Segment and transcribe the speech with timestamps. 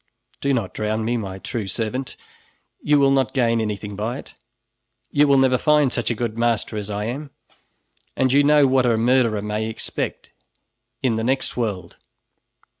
[0.39, 2.17] "Do not drown me, my true servant,
[2.81, 4.33] you will not gain anything by it.
[5.11, 7.29] You will never find such a good master as I am,
[8.17, 10.31] and you know what a murderer may expect
[11.03, 11.97] in the next world."